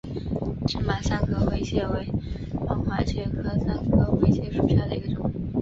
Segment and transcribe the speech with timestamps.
[0.67, 2.07] 芝麻三壳灰介为
[2.65, 5.31] 半花介科三壳灰介属下的一个种。